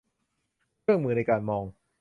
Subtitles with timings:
[0.81, 1.63] เครื่องมือในการมอง